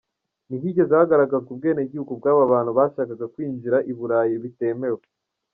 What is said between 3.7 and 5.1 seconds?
i Burayi bitemewe.